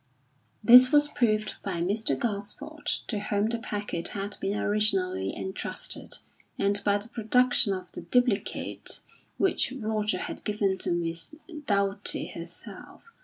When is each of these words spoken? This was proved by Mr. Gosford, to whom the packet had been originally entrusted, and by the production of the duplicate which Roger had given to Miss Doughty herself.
This 0.63 0.91
was 0.91 1.09
proved 1.09 1.57
by 1.61 1.79
Mr. 1.79 2.17
Gosford, 2.17 2.87
to 3.05 3.19
whom 3.19 3.49
the 3.49 3.59
packet 3.59 4.07
had 4.17 4.35
been 4.41 4.59
originally 4.59 5.31
entrusted, 5.37 6.15
and 6.57 6.83
by 6.83 6.97
the 6.97 7.07
production 7.07 7.71
of 7.71 7.91
the 7.91 8.01
duplicate 8.01 9.01
which 9.37 9.71
Roger 9.73 10.17
had 10.17 10.43
given 10.43 10.79
to 10.79 10.91
Miss 10.91 11.35
Doughty 11.67 12.25
herself. 12.29 13.11